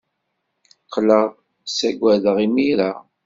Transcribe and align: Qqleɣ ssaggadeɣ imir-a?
Qqleɣ 0.85 1.25
ssaggadeɣ 1.65 2.37
imir-a? 2.45 2.91